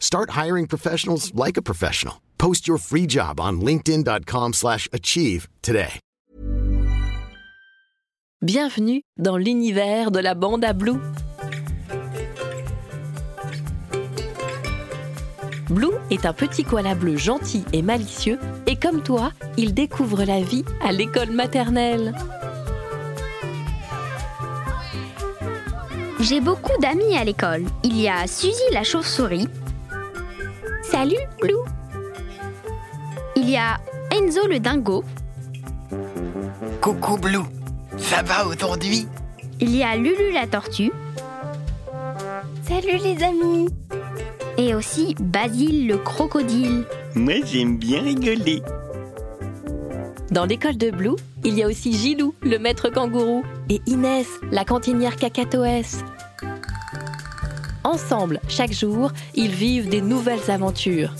Start 0.00 0.30
hiring 0.30 0.66
professionals 0.66 1.32
like 1.34 1.56
a 1.56 1.62
professional. 1.62 2.14
Post 2.38 2.66
your 2.66 2.78
free 2.78 3.06
job 3.06 3.38
on 3.38 3.60
linkedin.com/achieve 3.60 4.54
slash 4.54 4.88
achieve 4.92 5.46
today. 5.62 6.00
Bienvenue 8.42 9.02
dans 9.18 9.36
l'univers 9.36 10.10
de 10.10 10.18
la 10.18 10.34
bande 10.34 10.64
à 10.64 10.72
Blue. 10.72 10.98
Blue 15.68 15.92
est 16.10 16.24
un 16.24 16.32
petit 16.32 16.64
koala 16.64 16.94
bleu 16.94 17.18
gentil 17.18 17.64
et 17.74 17.82
malicieux 17.82 18.38
et 18.66 18.76
comme 18.76 19.02
toi, 19.02 19.32
il 19.58 19.74
découvre 19.74 20.24
la 20.24 20.40
vie 20.40 20.64
à 20.82 20.90
l'école 20.90 21.30
maternelle. 21.30 22.14
J'ai 26.20 26.40
beaucoup 26.40 26.76
d'amis 26.80 27.16
à 27.16 27.24
l'école. 27.24 27.66
Il 27.84 28.00
y 28.00 28.08
a 28.08 28.26
Suzy 28.26 28.54
la 28.72 28.84
chauve-souris. 28.84 29.48
Salut, 31.00 31.16
Blue. 31.40 31.64
Il 33.34 33.48
y 33.48 33.56
a 33.56 33.78
Enzo 34.10 34.46
le 34.46 34.60
dingo. 34.60 35.02
Coucou 36.82 37.16
Blue, 37.16 37.38
ça 37.96 38.22
va 38.22 38.46
aujourd'hui? 38.46 39.08
Il 39.60 39.74
y 39.74 39.82
a 39.82 39.96
Lulu 39.96 40.30
la 40.34 40.46
tortue. 40.46 40.92
Salut 42.68 42.98
les 43.02 43.22
amis. 43.24 43.70
Et 44.58 44.74
aussi 44.74 45.14
Basile 45.18 45.88
le 45.88 45.96
crocodile. 45.96 46.84
Moi 47.14 47.36
j'aime 47.46 47.78
bien 47.78 48.02
rigoler. 48.02 48.60
Dans 50.30 50.44
l'école 50.44 50.76
de 50.76 50.90
Blue, 50.90 51.16
il 51.44 51.54
y 51.54 51.62
a 51.62 51.66
aussi 51.66 51.94
Gilou, 51.94 52.34
le 52.42 52.58
maître 52.58 52.90
kangourou, 52.90 53.42
et 53.70 53.80
Inès, 53.86 54.26
la 54.52 54.66
cantinière 54.66 55.16
cacatoès. 55.16 56.04
Ensemble, 57.84 58.40
chaque 58.48 58.72
jour, 58.72 59.10
ils 59.34 59.50
vivent 59.50 59.88
des 59.88 60.02
nouvelles 60.02 60.50
aventures. 60.50 61.14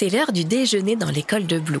C'est 0.00 0.10
l'heure 0.10 0.30
du 0.30 0.44
déjeuner 0.44 0.94
dans 0.94 1.10
l'école 1.10 1.46
de 1.46 1.58
Blue. 1.58 1.80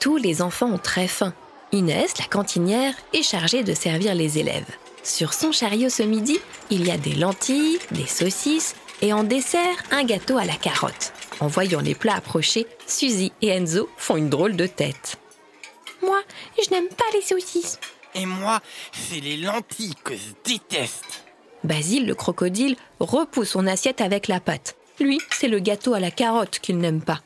Tous 0.00 0.16
les 0.16 0.40
enfants 0.40 0.72
ont 0.72 0.78
très 0.78 1.06
faim. 1.06 1.34
Inès, 1.72 2.14
la 2.18 2.24
cantinière, 2.24 2.94
est 3.12 3.22
chargée 3.22 3.62
de 3.62 3.74
servir 3.74 4.14
les 4.14 4.38
élèves. 4.38 4.64
Sur 5.02 5.34
son 5.34 5.52
chariot 5.52 5.90
ce 5.90 6.02
midi, 6.02 6.38
il 6.70 6.86
y 6.86 6.90
a 6.90 6.96
des 6.96 7.14
lentilles, 7.14 7.78
des 7.90 8.06
saucisses 8.06 8.74
et 9.02 9.12
en 9.12 9.22
dessert, 9.22 9.76
un 9.90 10.04
gâteau 10.04 10.38
à 10.38 10.46
la 10.46 10.56
carotte. 10.56 11.12
En 11.40 11.46
voyant 11.46 11.80
les 11.80 11.94
plats 11.94 12.16
approcher, 12.16 12.66
Suzy 12.86 13.32
et 13.42 13.48
Enzo 13.48 13.88
font 13.96 14.16
une 14.16 14.28
drôle 14.28 14.56
de 14.56 14.66
tête. 14.66 15.18
Moi, 16.02 16.20
je 16.62 16.70
n'aime 16.70 16.88
pas 16.88 17.04
les 17.14 17.22
saucisses. 17.22 17.78
Et 18.14 18.26
moi, 18.26 18.60
c'est 18.92 19.20
les 19.20 19.36
lentilles 19.36 19.94
que 20.02 20.14
je 20.14 20.32
déteste. 20.44 21.24
Basile, 21.64 22.06
le 22.06 22.14
crocodile, 22.14 22.76
repousse 22.98 23.50
son 23.50 23.66
assiette 23.66 24.00
avec 24.00 24.28
la 24.28 24.40
pâte. 24.40 24.76
Lui, 25.00 25.20
c'est 25.30 25.48
le 25.48 25.60
gâteau 25.60 25.94
à 25.94 26.00
la 26.00 26.10
carotte 26.10 26.58
qu'il 26.58 26.78
n'aime 26.78 27.02
pas. 27.02 27.20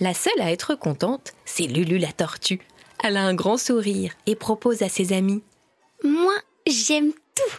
La 0.00 0.14
seule 0.14 0.40
à 0.40 0.50
être 0.50 0.74
contente, 0.74 1.32
c'est 1.44 1.66
Lulu 1.66 1.98
la 1.98 2.12
tortue. 2.12 2.60
Elle 3.04 3.16
a 3.16 3.24
un 3.24 3.34
grand 3.34 3.58
sourire 3.58 4.12
et 4.26 4.34
propose 4.34 4.82
à 4.82 4.88
ses 4.88 5.12
amis. 5.12 5.42
Moi, 6.02 6.34
j'aime 6.66 7.12
tout. 7.12 7.58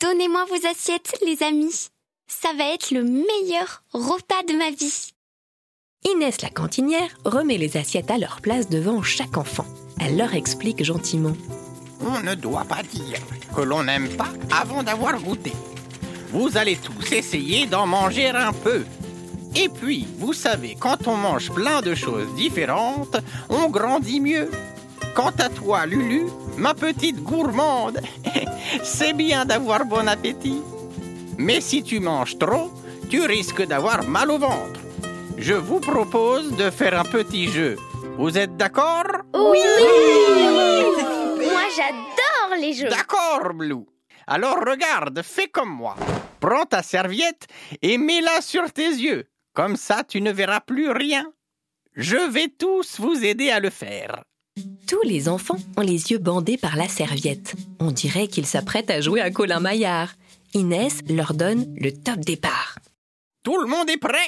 Donnez-moi 0.00 0.44
vos 0.46 0.66
assiettes, 0.66 1.16
les 1.24 1.42
amis. 1.42 1.88
Ça 2.26 2.52
va 2.56 2.72
être 2.72 2.90
le 2.90 3.02
meilleur 3.02 3.82
repas 3.92 4.42
de 4.48 4.54
ma 4.54 4.70
vie. 4.70 5.12
Inès 6.04 6.42
la 6.42 6.48
cantinière 6.48 7.10
remet 7.24 7.58
les 7.58 7.76
assiettes 7.76 8.10
à 8.10 8.18
leur 8.18 8.40
place 8.40 8.68
devant 8.68 9.02
chaque 9.02 9.36
enfant. 9.36 9.66
Elle 10.00 10.16
leur 10.16 10.34
explique 10.34 10.84
gentiment. 10.84 11.36
On 12.00 12.20
ne 12.20 12.34
doit 12.34 12.64
pas 12.64 12.82
dire 12.82 13.18
que 13.54 13.62
l'on 13.62 13.82
n'aime 13.82 14.08
pas 14.10 14.32
avant 14.50 14.84
d'avoir 14.84 15.20
goûté. 15.20 15.52
Vous 16.30 16.56
allez 16.56 16.76
tous 16.76 17.12
essayer 17.12 17.66
d'en 17.66 17.86
manger 17.86 18.28
un 18.28 18.52
peu. 18.52 18.84
Et 19.56 19.68
puis, 19.68 20.06
vous 20.18 20.32
savez, 20.32 20.76
quand 20.78 21.08
on 21.08 21.16
mange 21.16 21.50
plein 21.50 21.80
de 21.82 21.94
choses 21.94 22.32
différentes, 22.36 23.16
on 23.48 23.68
grandit 23.68 24.20
mieux. 24.20 24.50
Quant 25.14 25.32
à 25.38 25.48
toi, 25.48 25.84
Lulu, 25.84 26.26
ma 26.56 26.74
petite 26.74 27.20
gourmande, 27.24 28.00
c'est 28.84 29.14
bien 29.14 29.44
d'avoir 29.44 29.84
bon 29.84 30.06
appétit. 30.06 30.62
Mais 31.38 31.60
si 31.60 31.82
tu 31.82 31.98
manges 31.98 32.38
trop, 32.38 32.70
tu 33.10 33.26
risques 33.26 33.66
d'avoir 33.66 34.04
mal 34.04 34.30
au 34.30 34.38
ventre. 34.38 34.77
Je 35.40 35.54
vous 35.54 35.78
propose 35.80 36.56
de 36.56 36.68
faire 36.70 36.98
un 36.98 37.04
petit 37.04 37.46
jeu. 37.48 37.76
Vous 38.18 38.36
êtes 38.36 38.56
d'accord? 38.56 39.04
Oui 39.34 39.58
Moi, 41.44 41.62
j'adore 41.76 42.56
les 42.60 42.74
jeux. 42.74 42.88
D'accord, 42.88 43.54
Blue. 43.54 43.86
Alors 44.26 44.58
regarde, 44.66 45.22
fais 45.22 45.46
comme 45.46 45.70
moi. 45.70 45.94
Prends 46.40 46.66
ta 46.66 46.82
serviette 46.82 47.46
et 47.82 47.98
mets-la 47.98 48.40
sur 48.40 48.70
tes 48.72 48.88
yeux. 48.88 49.26
Comme 49.54 49.76
ça, 49.76 50.02
tu 50.06 50.20
ne 50.20 50.32
verras 50.32 50.60
plus 50.60 50.90
rien. 50.90 51.24
Je 51.94 52.16
vais 52.16 52.48
tous 52.48 53.00
vous 53.00 53.24
aider 53.24 53.50
à 53.50 53.60
le 53.60 53.70
faire. 53.70 54.24
Tous 54.88 55.02
les 55.04 55.28
enfants 55.28 55.56
ont 55.76 55.82
les 55.82 56.10
yeux 56.10 56.18
bandés 56.18 56.58
par 56.58 56.76
la 56.76 56.88
serviette. 56.88 57.54
On 57.78 57.92
dirait 57.92 58.26
qu'ils 58.26 58.46
s'apprêtent 58.46 58.90
à 58.90 59.00
jouer 59.00 59.20
à 59.20 59.30
Colin 59.30 59.60
Maillard. 59.60 60.10
Inès 60.54 60.98
leur 61.08 61.34
donne 61.34 61.72
le 61.76 61.92
top 61.92 62.18
départ. 62.18 62.78
Tout 63.44 63.58
le 63.60 63.66
monde 63.66 63.88
est 63.88 63.98
prêt? 63.98 64.26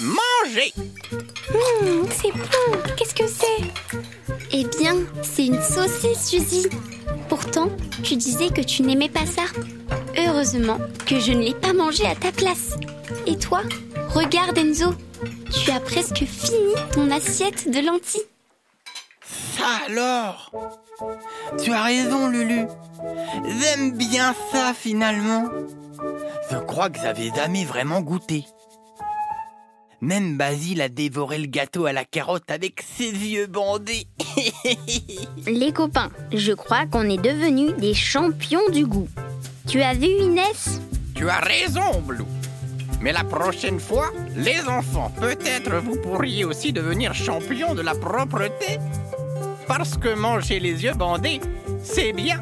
Mangez 0.00 0.72
Mmh, 1.52 2.08
c'est 2.10 2.32
bon. 2.32 2.78
Qu'est-ce 2.96 3.14
que 3.14 3.26
c'est? 3.26 3.98
Eh 4.52 4.64
bien, 4.78 4.96
c'est 5.22 5.46
une 5.46 5.60
saucisse, 5.60 6.28
Suzy. 6.28 6.66
Pourtant, 7.28 7.68
tu 8.02 8.16
disais 8.16 8.48
que 8.48 8.62
tu 8.62 8.82
n'aimais 8.82 9.08
pas 9.08 9.26
ça. 9.26 9.42
Heureusement 10.16 10.78
que 11.06 11.20
je 11.20 11.32
ne 11.32 11.42
l'ai 11.42 11.54
pas 11.54 11.72
mangé 11.72 12.06
à 12.06 12.14
ta 12.14 12.32
place. 12.32 12.76
Et 13.26 13.36
toi 13.36 13.60
Regarde, 14.08 14.56
Enzo. 14.56 14.94
Tu 15.52 15.70
as 15.70 15.80
presque 15.80 16.24
fini 16.24 16.74
ton 16.92 17.10
assiette 17.10 17.70
de 17.70 17.84
lentilles. 17.84 18.22
Ça 19.56 19.66
alors? 19.86 20.50
Tu 21.62 21.72
as 21.72 21.82
raison, 21.82 22.28
Lulu. 22.28 22.66
J'aime 23.60 23.92
bien 23.96 24.34
ça, 24.52 24.72
finalement. 24.72 25.44
Je 26.50 26.56
crois 26.56 26.88
que 26.88 26.98
j'avais 27.00 27.30
jamais 27.34 27.64
vraiment 27.64 28.00
goûté. 28.00 28.44
Même 30.02 30.38
Basile 30.38 30.80
a 30.80 30.88
dévoré 30.88 31.36
le 31.36 31.46
gâteau 31.46 31.84
à 31.84 31.92
la 31.92 32.06
carotte 32.06 32.50
avec 32.50 32.82
ses 32.96 33.10
yeux 33.10 33.46
bandés. 33.46 34.06
Les 35.46 35.72
copains, 35.72 36.10
je 36.32 36.52
crois 36.52 36.86
qu'on 36.86 37.08
est 37.10 37.20
devenus 37.20 37.74
des 37.76 37.92
champions 37.92 38.66
du 38.72 38.86
goût. 38.86 39.08
Tu 39.68 39.82
as 39.82 39.92
vu 39.92 40.06
Inès? 40.06 40.80
Tu 41.14 41.28
as 41.28 41.40
raison, 41.40 42.00
Blue. 42.06 42.24
Mais 43.02 43.12
la 43.12 43.24
prochaine 43.24 43.78
fois, 43.78 44.10
les 44.36 44.60
enfants, 44.66 45.12
peut-être 45.20 45.76
vous 45.84 45.96
pourriez 45.96 46.46
aussi 46.46 46.72
devenir 46.72 47.12
champion 47.12 47.74
de 47.74 47.82
la 47.82 47.94
propreté. 47.94 48.78
Parce 49.68 49.98
que 49.98 50.14
manger 50.14 50.60
les 50.60 50.82
yeux 50.82 50.94
bandés, 50.94 51.40
c'est 51.84 52.14
bien. 52.14 52.40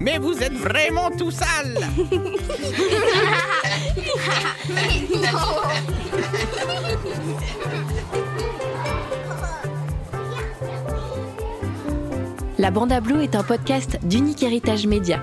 Mais 0.00 0.18
vous 0.18 0.42
êtes 0.42 0.54
vraiment 0.54 1.10
tout 1.10 1.30
sale. 1.30 1.78
La 12.58 12.70
Bande 12.70 12.92
à 12.92 13.00
Blue 13.00 13.22
est 13.22 13.34
un 13.34 13.42
podcast 13.42 13.98
d'Unique 14.02 14.42
Héritage 14.42 14.86
Média. 14.86 15.22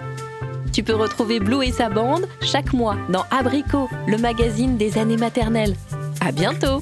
Tu 0.72 0.84
peux 0.84 0.96
retrouver 0.96 1.40
Blue 1.40 1.64
et 1.64 1.72
sa 1.72 1.90
bande 1.90 2.28
chaque 2.42 2.74
mois 2.74 2.96
dans 3.10 3.26
Abricot, 3.32 3.90
le 4.08 4.18
magazine 4.18 4.78
des 4.78 4.98
années 4.98 5.18
maternelles. 5.18 5.76
À 6.22 6.32
bientôt! 6.32 6.82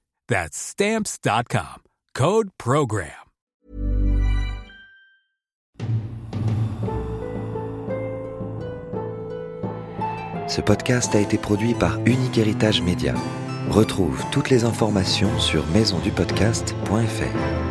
That's 0.31 0.57
Stamps.com. 0.57 1.83
Code 2.15 2.51
Program. 2.57 3.09
Ce 10.47 10.61
podcast 10.61 11.13
a 11.15 11.19
été 11.19 11.37
produit 11.37 11.73
par 11.73 11.99
Unique 12.05 12.37
Héritage 12.37 12.81
Média. 12.81 13.13
Retrouve 13.69 14.23
toutes 14.31 14.49
les 14.49 14.63
informations 14.63 15.37
sur 15.37 15.67
maisondupodcast.fr. 15.67 17.70